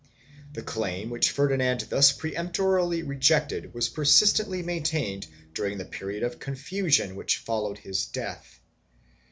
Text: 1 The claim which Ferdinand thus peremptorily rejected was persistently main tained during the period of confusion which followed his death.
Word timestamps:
1 0.53 0.53
The 0.53 0.63
claim 0.63 1.11
which 1.11 1.29
Ferdinand 1.29 1.81
thus 1.91 2.11
peremptorily 2.11 3.03
rejected 3.03 3.75
was 3.75 3.87
persistently 3.87 4.63
main 4.63 4.81
tained 4.83 5.27
during 5.53 5.77
the 5.77 5.85
period 5.85 6.23
of 6.23 6.39
confusion 6.39 7.15
which 7.15 7.37
followed 7.37 7.77
his 7.77 8.07
death. 8.07 8.59